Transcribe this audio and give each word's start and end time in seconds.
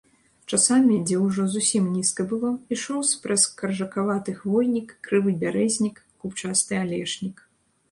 Часамі, 0.55 0.95
дзе 1.09 1.17
ўжо 1.25 1.43
зусім 1.55 1.85
нізка 1.97 2.25
было, 2.31 2.51
ішоў 2.77 3.05
спрэс 3.11 3.45
каржакаваты 3.61 4.35
хвойнік, 4.41 4.97
крывы 5.11 5.31
бярэзнік, 5.47 6.03
купчасты 6.25 6.73
алешнік. 6.83 7.49